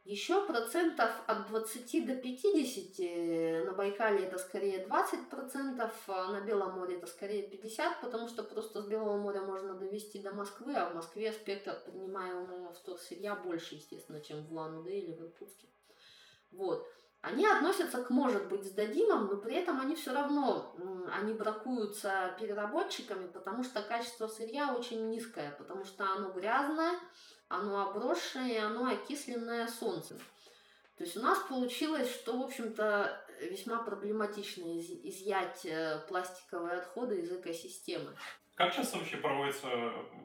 Еще 0.04 0.48
процентов 0.48 1.12
от 1.28 1.48
20 1.50 2.08
до 2.08 2.16
50, 2.16 3.66
на 3.68 3.74
Байкале 3.74 4.26
это 4.26 4.40
скорее 4.40 4.84
20 4.88 5.30
процентов, 5.30 5.94
а 6.08 6.32
на 6.32 6.42
Белом 6.42 6.80
море 6.80 6.98
это 6.98 7.06
скорее 7.06 7.44
50, 7.44 8.02
потому 8.02 8.28
что 8.28 8.42
просто 8.42 8.82
с 8.82 8.88
Белого 8.88 9.18
моря 9.18 9.42
можно 9.42 9.76
довести 9.76 10.20
до 10.20 10.34
Москвы, 10.34 10.74
а 10.74 10.90
в 10.90 10.96
Москве 10.96 11.32
спектр 11.32 11.80
принимаемого 11.86 12.74
вторсырья 12.74 13.36
больше, 13.36 13.76
естественно, 13.76 14.20
чем 14.22 14.44
в 14.44 14.52
Улан-Удэ 14.52 14.92
или 14.92 15.14
в 15.14 15.22
Иркутске. 15.22 15.68
Вот. 16.52 16.84
Они 17.22 17.46
относятся 17.46 18.04
к, 18.04 18.10
может 18.10 18.50
быть, 18.50 18.64
сдадимым, 18.64 19.28
но 19.28 19.38
при 19.38 19.56
этом 19.56 19.80
они 19.80 19.96
все 19.96 20.12
равно, 20.12 20.76
они 21.14 21.34
бракуются 21.34 22.36
переработчиками, 22.40 23.28
потому 23.28 23.64
что 23.64 23.84
качество 23.84 24.28
сырья 24.28 24.74
очень 24.74 25.10
низкое, 25.10 25.52
потому 25.52 25.86
что 25.86 26.04
оно 26.04 26.32
грязное, 26.32 26.94
оно 27.48 27.90
обросшее 27.90 28.64
оно 28.64 28.90
окисленное 28.90 29.68
солнцем. 29.68 30.18
То 30.98 31.04
есть 31.04 31.16
у 31.16 31.22
нас 31.22 31.38
получилось, 31.48 32.12
что, 32.12 32.38
в 32.38 32.42
общем-то, 32.42 33.24
весьма 33.40 33.84
проблематично 33.84 34.64
изъять 34.80 35.66
э, 35.66 36.00
пластиковые 36.08 36.78
отходы 36.78 37.22
из 37.22 37.32
экосистемы. 37.32 38.16
Как 38.56 38.74
часто 38.74 38.98
вообще 38.98 39.18
проводятся 39.18 39.68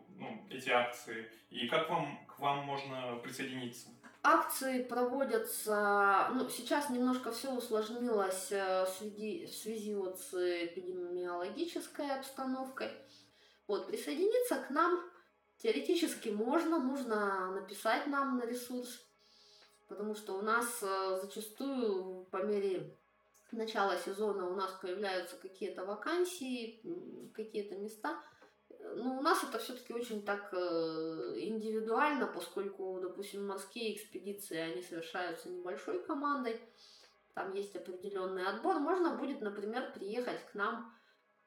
ну, 0.09 0.47
эти 0.51 0.71
акции? 0.71 1.31
И 1.51 1.69
как 1.69 1.89
вам, 1.89 2.27
к 2.27 2.39
вам 2.39 2.65
можно 2.65 3.17
присоединиться? 3.23 3.89
Акции 4.27 4.83
проводятся, 4.83 6.29
ну, 6.35 6.49
сейчас 6.49 6.91
немножко 6.91 7.31
все 7.31 7.53
усложнилось 7.53 8.51
э, 8.51 8.85
в 8.85 8.89
связи, 8.89 9.47
в 9.47 9.55
связи 9.55 9.95
вот 9.95 10.19
с 10.19 10.35
эпидемиологической 10.35 12.11
обстановкой. 12.11 12.91
Вот, 13.69 13.87
присоединиться 13.87 14.57
к 14.57 14.71
нам 14.71 15.01
Теоретически 15.59 16.29
можно, 16.29 16.79
нужно 16.79 17.51
написать 17.53 18.07
нам 18.07 18.37
на 18.37 18.45
ресурс, 18.45 19.01
потому 19.89 20.15
что 20.15 20.39
у 20.39 20.43
нас 20.43 20.67
э, 20.83 21.19
зачастую 21.23 22.27
по 22.31 22.43
мере 22.43 22.95
начала 23.53 23.97
сезона 23.97 24.47
у 24.49 24.55
нас 24.55 24.71
появляются 24.73 25.37
какие-то 25.37 25.87
вакансии, 25.87 26.83
какие-то 27.35 27.75
места. 27.77 28.21
Но 28.97 29.19
у 29.19 29.21
нас 29.21 29.45
это 29.45 29.59
все-таки 29.59 29.93
очень 29.93 30.25
так 30.25 30.49
э, 30.53 30.57
индивидуально, 31.37 32.27
поскольку, 32.27 32.99
допустим, 33.01 33.47
морские 33.47 33.95
экспедиции, 33.95 34.57
они 34.57 34.83
совершаются 34.83 35.51
небольшой 35.51 36.03
командой, 36.03 36.59
там 37.35 37.53
есть 37.53 37.77
определенный 37.77 38.47
отбор. 38.47 38.79
Можно 38.79 39.17
будет, 39.17 39.43
например, 39.43 39.93
приехать 39.93 40.41
к 40.47 40.55
нам 40.55 40.95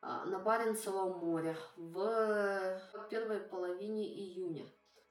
а, 0.02 0.26
на 0.26 0.38
Баренцевом 0.38 1.18
море 1.18 1.58
в 1.76 2.80
первой 3.10 3.40
половине 3.40 4.08
июня. 4.08 4.68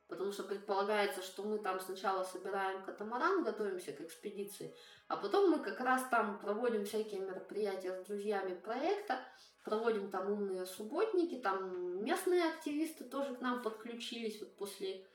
Потому 0.09 0.33
что 0.33 0.43
предполагается, 0.43 1.23
что 1.23 1.43
мы 1.43 1.59
там 1.59 1.79
сначала 1.81 2.25
собираем 2.25 2.83
катамаран, 2.83 3.45
готовимся 3.45 3.93
к 3.93 4.01
экспедиции, 4.01 4.75
а 5.07 5.19
потом 5.19 5.51
мы 5.51 5.59
как 5.59 5.81
раз 5.81 6.03
там 6.11 6.39
проводим 6.39 6.87
всякие 6.87 7.21
мероприятия 7.21 7.95
с 7.95 8.07
друзьями 8.07 8.55
проекта, 8.55 9.21
проводим 9.65 10.11
там 10.11 10.33
умные 10.33 10.65
субботники, 10.65 11.37
там 11.37 12.03
местные 12.03 12.45
активисты 12.45 13.05
тоже 13.05 13.35
к 13.37 13.43
нам 13.43 13.63
подключились 13.63 14.41
вот 14.41 14.57
после, 14.57 15.07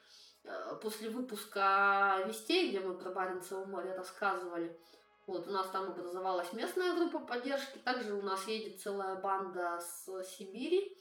э, 0.44 0.76
после 0.80 1.10
выпуска 1.10 2.24
вестей, 2.28 2.70
где 2.70 2.80
мы 2.80 2.96
про 2.96 3.10
Баренцево 3.10 3.66
море 3.66 3.96
рассказывали. 3.96 4.80
Вот, 5.26 5.48
у 5.48 5.52
нас 5.52 5.70
там 5.70 5.90
образовалась 5.90 6.52
местная 6.54 6.94
группа 6.96 7.20
поддержки. 7.20 7.78
Также 7.80 8.14
у 8.14 8.22
нас 8.22 8.46
едет 8.48 8.82
целая 8.82 9.16
банда 9.16 9.80
с 9.80 10.24
Сибири. 10.24 10.98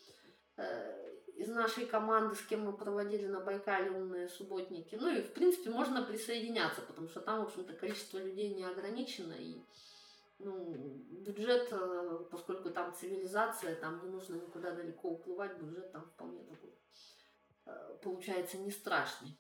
Э, 1.43 1.45
из 1.45 1.49
нашей 1.49 1.87
команды, 1.87 2.35
с 2.35 2.43
кем 2.43 2.65
мы 2.65 2.73
проводили 2.73 3.27
на 3.27 3.41
Байкале 3.41 3.91
умные 3.91 4.29
субботники. 4.29 4.97
Ну 5.01 5.11
и, 5.11 5.23
в 5.23 5.33
принципе, 5.33 5.71
можно 5.71 6.03
присоединяться, 6.03 6.83
потому 6.83 7.09
что 7.09 7.21
там, 7.21 7.41
в 7.41 7.49
общем-то, 7.49 7.73
количество 7.75 8.19
людей 8.19 8.55
не 8.55 8.65
ограничено. 8.65 9.35
И 9.35 9.63
ну, 10.39 10.75
бюджет, 11.11 11.69
э, 11.73 12.19
поскольку 12.31 12.71
там 12.71 12.95
цивилизация, 12.95 13.77
там 13.77 14.03
не 14.03 14.11
нужно 14.11 14.37
никуда 14.37 14.73
далеко 14.73 15.11
уплывать, 15.11 15.59
бюджет 15.59 15.93
там 15.93 16.03
вполне 16.03 16.45
такой 16.45 16.71
э, 17.67 17.99
получается 18.03 18.59
не 18.59 18.71
страшный. 18.71 19.39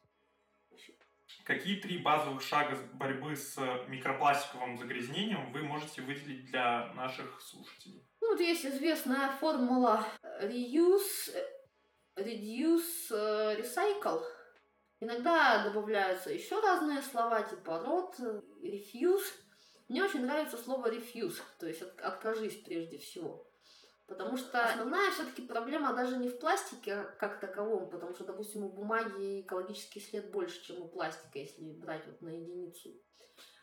Какие 1.44 1.80
три 1.80 1.98
базовых 1.98 2.42
шага 2.42 2.76
борьбы 2.92 3.34
с 3.34 3.56
микропластиковым 3.88 4.78
загрязнением 4.78 5.50
вы 5.52 5.62
можете 5.62 6.02
выделить 6.02 6.44
для 6.46 6.92
наших 6.92 7.40
слушателей? 7.40 8.06
Ну, 8.20 8.32
вот 8.32 8.40
есть 8.40 8.64
известная 8.66 9.32
формула 9.32 10.06
reuse, 10.42 11.32
reduce, 12.16 13.10
recycle. 13.58 14.22
Иногда 15.00 15.64
добавляются 15.64 16.30
еще 16.30 16.60
разные 16.60 17.02
слова, 17.02 17.42
типа 17.42 17.80
рот, 17.80 18.14
refuse. 18.62 19.24
Мне 19.88 20.04
очень 20.04 20.24
нравится 20.24 20.56
слово 20.56 20.92
refuse, 20.92 21.40
то 21.58 21.66
есть 21.66 21.82
откажись 21.82 22.62
прежде 22.62 22.98
всего. 22.98 23.46
Потому 24.06 24.36
что 24.36 24.62
основная 24.62 25.10
все-таки 25.10 25.42
проблема 25.42 25.94
даже 25.94 26.18
не 26.18 26.28
в 26.28 26.38
пластике 26.38 27.04
как 27.18 27.40
таковом, 27.40 27.88
потому 27.88 28.14
что, 28.14 28.24
допустим, 28.24 28.64
у 28.64 28.68
бумаги 28.68 29.40
экологический 29.40 30.00
след 30.00 30.30
больше, 30.30 30.62
чем 30.64 30.82
у 30.82 30.88
пластика, 30.88 31.38
если 31.38 31.62
брать 31.72 32.06
вот 32.06 32.20
на 32.20 32.28
единицу 32.28 32.90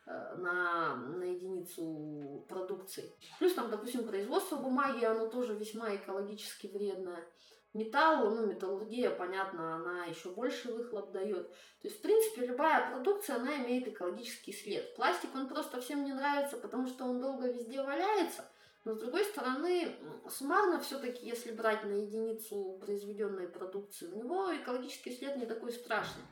э, 0.08 0.36
на, 0.38 0.96
на 0.96 1.24
единицу 1.24 2.46
продукции. 2.50 3.14
Плюс 3.38 3.54
там, 3.54 3.70
допустим, 3.70 4.08
производство 4.08 4.56
бумаги, 4.56 5.06
оно 5.06 5.28
тоже 5.28 5.54
весьма 5.54 5.96
экологически 5.96 6.68
вредное. 6.68 7.24
Металл, 7.74 8.32
ну, 8.32 8.48
металлургия, 8.48 9.12
понятно, 9.12 9.76
она 9.76 10.06
еще 10.06 10.30
больше 10.30 10.72
выхлоп 10.72 11.12
дает. 11.12 11.50
То 11.52 11.88
есть, 11.88 12.00
в 12.00 12.02
принципе, 12.02 12.48
любая 12.48 12.92
продукция, 12.92 13.36
она 13.36 13.58
имеет 13.58 13.88
экологический 13.88 14.54
след. 14.54 14.96
Пластик, 14.96 15.30
он 15.36 15.48
просто 15.48 15.80
всем 15.80 16.04
не 16.04 16.14
нравится, 16.14 16.58
потому 16.58 16.88
что 16.88 17.06
он 17.06 17.22
долго 17.22 17.48
везде 17.48 17.82
валяется– 17.82 18.46
но 18.86 18.96
с 18.96 19.00
другой 19.00 19.26
стороны, 19.26 19.96
суммарно 20.30 20.80
все-таки, 20.80 21.26
если 21.26 21.52
брать 21.52 21.84
на 21.84 21.92
единицу 21.92 22.80
произведенной 22.80 23.48
продукции, 23.48 24.08
у 24.08 24.16
него 24.16 24.56
экологический 24.56 25.16
след 25.16 25.38
не 25.38 25.46
такой 25.46 25.74
страшный, 25.74 26.24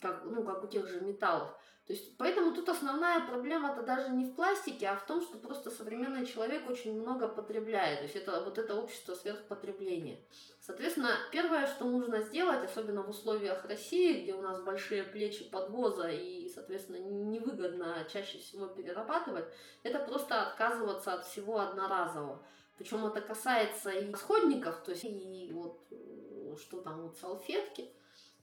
как, 0.00 0.24
ну, 0.24 0.42
как 0.42 0.64
у 0.64 0.66
тех 0.66 0.88
же 0.88 1.00
металлов. 1.00 1.50
То 1.86 1.92
есть, 1.92 2.16
поэтому 2.16 2.52
тут 2.52 2.68
основная 2.68 3.24
проблема-то 3.28 3.82
даже 3.82 4.10
не 4.10 4.24
в 4.24 4.34
пластике, 4.34 4.88
а 4.88 4.96
в 4.96 5.06
том, 5.06 5.20
что 5.20 5.38
просто 5.38 5.70
современный 5.70 6.26
человек 6.26 6.68
очень 6.68 7.00
много 7.00 7.28
потребляет. 7.28 7.98
То 7.98 8.04
есть 8.04 8.16
это 8.16 8.42
вот 8.42 8.58
это 8.58 8.74
общество 8.74 9.14
сверхпотребления. 9.14 10.18
Соответственно, 10.66 11.16
первое, 11.30 11.64
что 11.68 11.84
нужно 11.84 12.22
сделать, 12.22 12.64
особенно 12.64 13.04
в 13.04 13.10
условиях 13.10 13.64
России, 13.66 14.22
где 14.22 14.34
у 14.34 14.42
нас 14.42 14.60
большие 14.60 15.04
плечи 15.04 15.48
подвоза 15.48 16.10
и, 16.10 16.48
соответственно, 16.48 16.96
невыгодно 16.96 18.04
чаще 18.12 18.38
всего 18.38 18.66
перерабатывать, 18.66 19.44
это 19.84 20.00
просто 20.00 20.42
отказываться 20.42 21.12
от 21.12 21.24
всего 21.24 21.60
одноразового. 21.60 22.44
Причем 22.78 23.06
это 23.06 23.20
касается 23.20 23.90
и 23.90 24.10
расходников, 24.10 24.82
то 24.82 24.90
есть 24.90 25.04
и 25.04 25.50
вот 25.52 25.86
э, 25.92 26.56
что 26.58 26.80
там 26.80 27.02
вот 27.02 27.16
салфетки, 27.16 27.88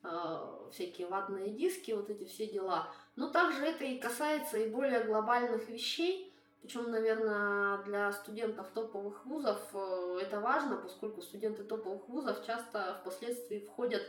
э, 0.03 0.69
всякие 0.71 1.07
ватные 1.07 1.49
диски, 1.49 1.91
вот 1.91 2.09
эти 2.09 2.23
все 2.23 2.47
дела. 2.47 2.87
Но 3.17 3.31
также 3.31 3.65
это 3.65 3.83
и 3.83 3.99
касается 3.99 4.59
и 4.59 4.69
более 4.69 5.03
глобальных 5.03 5.67
вещей, 5.67 6.32
причем, 6.63 6.91
наверное, 6.91 7.83
для 7.83 8.13
студентов 8.13 8.69
топовых 8.73 9.25
вузов 9.25 9.59
э, 9.73 10.19
это 10.21 10.39
важно, 10.39 10.77
поскольку 10.77 11.21
студенты 11.21 11.65
топовых 11.65 12.07
вузов 12.07 12.45
часто 12.45 12.99
впоследствии 13.01 13.59
входят 13.59 14.01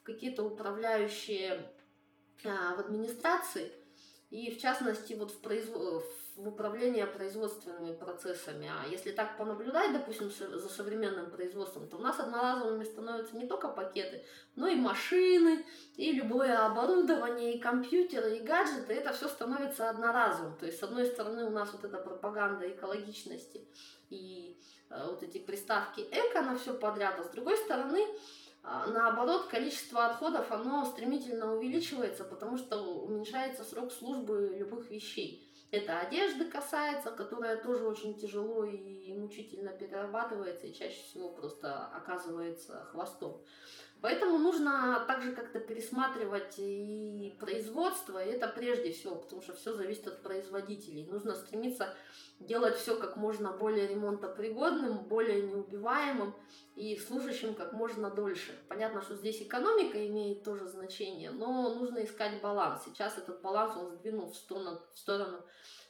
в 0.00 0.04
какие-то 0.04 0.42
управляющие 0.42 1.70
а, 2.42 2.74
в 2.76 2.80
администрации. 2.80 3.70
И, 4.30 4.50
в 4.50 4.58
частности, 4.58 5.12
вот 5.12 5.30
в, 5.30 5.40
производ... 5.42 6.02
в 6.02 6.29
управлении 6.48 7.04
производственными 7.04 7.94
процессами. 7.94 8.68
А 8.68 8.88
если 8.88 9.12
так 9.12 9.36
понаблюдать, 9.36 9.92
допустим, 9.92 10.30
за 10.30 10.68
современным 10.68 11.30
производством, 11.30 11.88
то 11.88 11.96
у 11.96 12.00
нас 12.00 12.18
одноразовыми 12.18 12.84
становятся 12.84 13.36
не 13.36 13.46
только 13.46 13.68
пакеты, 13.68 14.24
но 14.56 14.66
и 14.68 14.74
машины, 14.74 15.64
и 15.96 16.12
любое 16.12 16.66
оборудование, 16.66 17.54
и 17.54 17.60
компьютеры, 17.60 18.36
и 18.36 18.40
гаджеты. 18.40 18.92
Это 18.92 19.12
все 19.12 19.28
становится 19.28 19.90
одноразовым. 19.90 20.56
То 20.56 20.66
есть, 20.66 20.78
с 20.78 20.82
одной 20.82 21.06
стороны, 21.06 21.44
у 21.44 21.50
нас 21.50 21.72
вот 21.72 21.84
эта 21.84 21.98
пропаганда 21.98 22.68
экологичности 22.68 23.66
и 24.10 24.58
э, 24.90 25.06
вот 25.06 25.22
эти 25.22 25.38
приставки 25.38 26.00
эко 26.00 26.42
на 26.42 26.58
все 26.58 26.74
подряд, 26.74 27.18
а 27.18 27.24
с 27.24 27.30
другой 27.30 27.56
стороны, 27.56 28.04
а, 28.62 28.86
наоборот, 28.88 29.46
количество 29.46 30.06
отходов, 30.06 30.50
оно 30.52 30.84
стремительно 30.84 31.54
увеличивается, 31.54 32.24
потому 32.24 32.58
что 32.58 32.76
уменьшается 32.76 33.64
срок 33.64 33.90
службы 33.90 34.54
любых 34.58 34.90
вещей. 34.90 35.49
Это 35.70 36.00
одежды 36.00 36.46
касается, 36.46 37.12
которая 37.12 37.56
тоже 37.56 37.86
очень 37.86 38.18
тяжело 38.18 38.64
и 38.64 39.12
мучительно 39.12 39.70
перерабатывается 39.70 40.66
и 40.66 40.74
чаще 40.74 41.00
всего 41.02 41.28
просто 41.28 41.86
оказывается 41.86 42.84
хвостом. 42.90 43.40
Поэтому 44.02 44.38
нужно 44.38 45.04
также 45.06 45.32
как-то 45.32 45.60
пересматривать 45.60 46.54
и 46.56 47.36
производство, 47.38 48.24
и 48.24 48.30
это 48.30 48.48
прежде 48.48 48.92
всего, 48.92 49.16
потому 49.16 49.42
что 49.42 49.54
все 49.54 49.74
зависит 49.74 50.06
от 50.06 50.22
производителей. 50.22 51.06
Нужно 51.06 51.34
стремиться 51.34 51.94
делать 52.38 52.76
все 52.76 52.96
как 52.96 53.16
можно 53.16 53.52
более 53.52 53.88
ремонтопригодным, 53.88 55.04
более 55.04 55.42
неубиваемым 55.42 56.34
и 56.76 56.96
служащим 56.96 57.54
как 57.54 57.74
можно 57.74 58.10
дольше. 58.10 58.58
Понятно, 58.68 59.02
что 59.02 59.16
здесь 59.16 59.42
экономика 59.42 60.06
имеет 60.06 60.44
тоже 60.44 60.66
значение, 60.66 61.30
но 61.30 61.74
нужно 61.74 62.02
искать 62.02 62.40
баланс. 62.40 62.84
Сейчас 62.86 63.18
этот 63.18 63.42
баланс 63.42 63.76
он 63.76 63.90
сдвинул 63.90 64.30
в 64.30 64.36
сторону, 64.36 64.80
в 64.94 64.98
сторону 64.98 65.44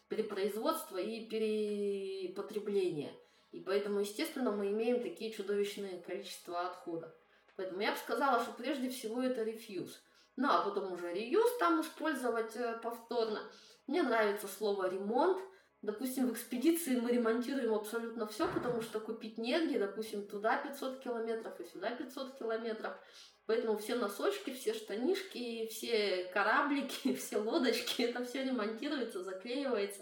перепроизводства 0.09 0.97
и 0.97 1.27
перепотребления. 1.27 3.13
И 3.53 3.61
поэтому, 3.61 4.01
естественно, 4.01 4.51
мы 4.51 4.71
имеем 4.71 5.01
такие 5.01 5.33
чудовищные 5.33 6.01
количества 6.01 6.63
отходов. 6.69 7.13
Поэтому 7.61 7.83
я 7.83 7.93
бы 7.93 7.99
сказала, 7.99 8.41
что 8.41 8.53
прежде 8.53 8.89
всего 8.89 9.23
это 9.23 9.43
рефьюз. 9.43 10.03
Ну, 10.37 10.49
а 10.49 10.63
потом 10.63 10.95
уже 10.95 11.13
реюз 11.13 11.59
там 11.59 11.83
использовать 11.83 12.57
э, 12.57 12.81
повторно. 12.83 13.43
Мне 13.87 14.03
нравится 14.03 14.49
слово 14.49 14.89
ремонт. 14.89 15.39
Допустим, 15.83 16.29
в 16.29 16.33
экспедиции 16.33 16.97
мы 16.97 17.11
ремонтируем 17.11 17.75
абсолютно 17.75 18.27
все, 18.27 18.49
потому 18.51 18.81
что 18.81 18.99
купить 18.99 19.37
негде, 19.37 19.79
допустим, 19.79 20.27
туда 20.27 20.57
500 20.57 21.01
километров 21.01 21.61
и 21.61 21.65
сюда 21.67 21.91
500 21.91 22.39
километров. 22.39 22.95
Поэтому 23.45 23.77
все 23.77 23.95
носочки, 23.97 24.55
все 24.55 24.73
штанишки, 24.73 25.67
все 25.67 26.31
кораблики, 26.33 27.15
все 27.17 27.37
лодочки, 27.37 28.01
это 28.01 28.25
все 28.25 28.43
ремонтируется, 28.43 29.23
заклеивается. 29.23 30.01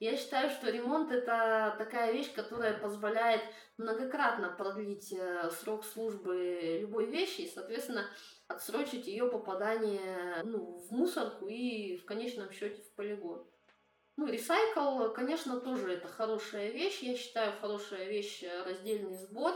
Я 0.00 0.16
считаю, 0.16 0.50
что 0.50 0.70
ремонт 0.70 1.12
это 1.12 1.74
такая 1.78 2.12
вещь, 2.12 2.32
которая 2.34 2.78
позволяет 2.78 3.42
многократно 3.78 4.50
продлить 4.50 5.12
э, 5.12 5.50
срок 5.50 5.84
службы 5.84 6.78
любой 6.80 7.06
вещи 7.06 7.42
и, 7.42 7.50
соответственно, 7.50 8.04
отсрочить 8.48 9.06
ее 9.06 9.26
попадание 9.30 10.42
ну, 10.42 10.78
в 10.78 10.90
мусорку 10.90 11.46
и 11.46 11.96
в 11.96 12.04
конечном 12.06 12.50
счете 12.50 12.82
в 12.82 12.92
полигон. 12.94 13.46
Ну, 14.16 14.26
ресайкл, 14.26 15.12
конечно, 15.12 15.60
тоже 15.60 15.94
это 15.94 16.08
хорошая 16.08 16.70
вещь. 16.70 17.00
Я 17.00 17.16
считаю, 17.16 17.52
хорошая 17.60 18.08
вещь 18.08 18.42
э, 18.42 18.62
раздельный 18.64 19.16
сбор. 19.16 19.54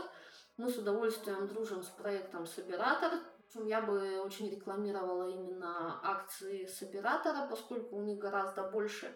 Мы 0.55 0.69
с 0.69 0.77
удовольствием 0.77 1.47
дружим 1.47 1.83
с 1.83 1.87
проектом 1.87 2.45
Собиратор. 2.45 3.19
Я 3.55 3.81
бы 3.81 4.21
очень 4.21 4.49
рекламировала 4.49 5.29
именно 5.29 5.99
акции 6.03 6.65
Собиратора, 6.65 7.47
поскольку 7.49 7.97
у 7.97 8.03
них 8.03 8.19
гораздо 8.19 8.63
больше 8.63 9.13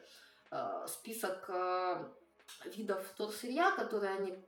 список 0.88 1.46
э, 1.50 2.10
видов 2.66 3.06
вторсырья, 3.08 3.72
которые 3.72 4.14
они 4.14 4.46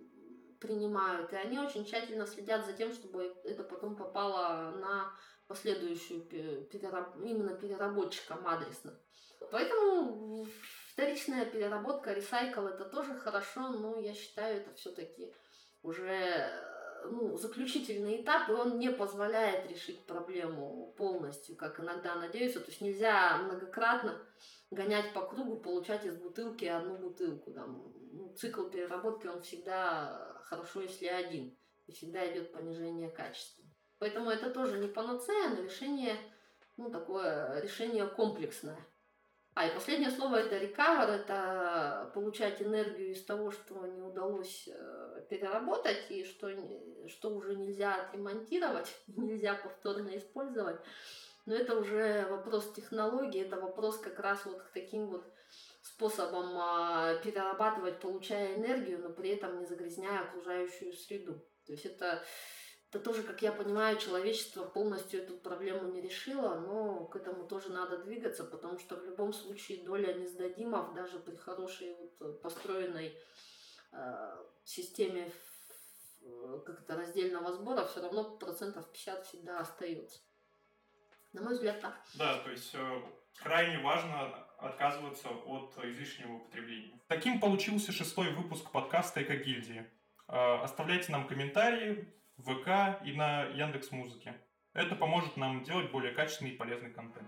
принимают, 0.60 1.32
и 1.34 1.36
они 1.36 1.60
очень 1.60 1.86
тщательно 1.86 2.26
следят 2.26 2.65
за 2.65 2.74
тем, 2.74 2.94
чтобы 2.94 3.36
это 3.44 3.63
потом 3.63 3.96
попало 3.96 4.72
на 4.78 5.12
последующую 5.48 6.22
перераб... 6.22 7.15
именно 7.18 7.56
переработчикам 7.56 8.48
адресно. 8.48 8.98
Поэтому 9.52 10.46
вторичная 10.91 11.46
переработка, 11.46 12.13
ресайкл 12.13 12.62
это 12.62 12.86
тоже 12.86 13.15
хорошо, 13.15 13.70
но 13.70 14.00
я 14.00 14.13
считаю, 14.13 14.58
это 14.58 14.74
все-таки 14.74 15.34
уже 15.84 16.52
ну, 17.12 17.38
заключительный 17.38 18.22
этап, 18.22 18.50
и 18.50 18.54
он 18.54 18.80
не 18.80 18.89
позволяет 18.89 19.70
решить 19.70 20.06
проблему 20.06 20.94
полностью, 20.98 21.56
как 21.56 21.80
иногда 21.80 22.15
надеются. 22.15 22.60
То 22.60 22.68
есть 22.68 22.82
нельзя 22.82 23.38
многократно 23.38 24.20
гонять 24.76 25.14
по 25.14 25.22
кругу, 25.22 25.58
получать 25.58 26.06
из 26.06 26.18
бутылки 26.18 26.66
одну 26.66 26.98
бутылку. 26.98 27.52
Там, 27.52 27.94
ну, 28.12 28.34
цикл 28.36 28.66
переработки, 28.70 29.28
он 29.28 29.42
всегда 29.42 30.38
хорошо, 30.44 30.82
если 30.82 31.08
один. 31.08 31.58
И 31.88 31.92
всегда 31.92 32.32
идет 32.32 32.52
понижение 32.52 33.10
качества. 33.10 33.64
Поэтому 34.00 34.30
это 34.30 34.50
тоже 34.50 34.78
не 34.80 34.88
панацея, 34.88 35.50
но 35.50 35.64
решение, 35.64 36.16
ну, 36.78 36.92
такое 36.92 37.62
решение 37.62 38.06
комплексное. 38.08 38.78
А, 39.54 39.68
и 39.68 39.74
последнее 39.74 40.12
слово 40.12 40.36
это 40.36 40.58
recover, 40.58 41.08
это 41.12 42.12
получать 42.14 42.62
энергию 42.62 43.12
из 43.12 43.24
того, 43.24 43.52
что 43.52 43.88
не 43.88 44.02
удалось 44.02 44.68
э, 44.68 45.26
переработать 45.30 46.12
и 46.12 46.26
что, 46.26 46.50
что 47.08 47.30
уже 47.30 47.56
нельзя 47.56 48.02
отремонтировать, 48.02 48.94
нельзя 49.08 49.54
повторно 49.54 50.18
использовать. 50.18 50.82
Но 51.46 51.54
это 51.54 51.78
уже 51.78 52.28
вопрос 52.30 52.74
технологии, 52.74 53.42
это 53.42 53.60
вопрос 53.60 54.00
как 54.00 54.20
раз 54.20 54.46
вот 54.46 54.64
к 54.64 54.72
таким 54.72 55.08
вот 55.08 55.32
способом 55.82 56.58
а, 56.58 57.16
перерабатывать, 57.18 58.00
получая 58.00 58.56
энергию, 58.56 59.00
но 59.00 59.10
при 59.10 59.30
этом 59.30 59.60
не 59.60 59.66
загрязняя 59.66 60.22
окружающую 60.22 60.92
среду. 60.94 61.36
То 61.66 61.74
есть 61.74 61.86
это, 61.86 62.24
это 62.90 63.00
тоже, 63.00 63.22
как 63.22 63.44
я 63.44 63.52
понимаю, 63.52 63.98
человечество 63.98 64.66
полностью 64.66 65.22
эту 65.22 65.38
проблему 65.38 65.92
не 65.92 66.02
решило, 66.02 66.56
но 66.56 67.06
к 67.06 67.16
этому 67.16 67.48
тоже 67.48 67.72
надо 67.72 68.00
двигаться, 68.00 68.44
потому 68.44 68.80
что 68.80 68.96
в 68.96 69.06
любом 69.06 69.32
случае 69.32 69.84
доля 69.84 70.14
несдадимов 70.14 70.96
даже 70.96 71.20
при 71.20 71.36
хорошей 71.36 71.96
вот 72.20 72.42
построенной 72.42 73.16
э, 73.92 74.38
системе 74.64 75.32
как-то 76.66 76.96
раздельного 76.96 77.54
сбора 77.54 77.86
все 77.86 78.02
равно 78.02 78.38
процентов 78.38 78.92
50 78.92 79.28
всегда 79.28 79.60
остается. 79.60 80.20
На 81.36 81.41
мой 81.41 81.54
взгляд, 81.54 81.82
так. 81.82 82.02
Да, 82.13 82.38
то 82.38 82.50
есть 82.50 82.74
э, 82.74 83.02
крайне 83.43 83.80
важно 83.80 84.34
отказываться 84.58 85.28
от 85.28 85.78
излишнего 85.84 86.36
употребления. 86.36 86.98
Таким 87.08 87.41
получился 87.41 87.91
шестой 87.91 88.32
выпуск 88.32 88.71
подкаста 88.71 89.21
«Эко-гильдии». 89.21 89.86
Э, 90.30 90.62
оставляйте 90.63 91.12
нам 91.12 91.28
комментарии 91.28 92.08
в 92.38 92.56
ВК 92.56 93.06
и 93.06 93.12
на 93.12 93.43
Яндекс 93.48 93.91
Музыке. 93.91 94.34
Это 94.74 94.95
поможет 94.95 95.36
нам 95.36 95.62
делать 95.63 95.91
более 95.91 96.13
качественный 96.13 96.52
и 96.52 96.56
полезный 96.56 96.91
контент. 96.91 97.28